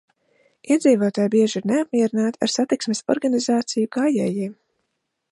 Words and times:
Iedzīvotāji 0.75 1.31
bieži 1.33 1.59
ir 1.59 1.67
neapmierināti 1.71 2.41
ar 2.45 2.51
satiksmes 2.53 3.03
organizāciju 3.15 3.91
gājējiem. 3.99 4.57